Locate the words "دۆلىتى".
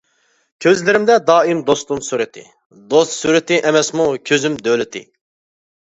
4.71-5.09